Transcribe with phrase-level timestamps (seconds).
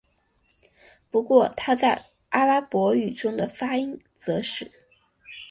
[1.11, 4.71] 不过它在阿拉伯语中的发音则是。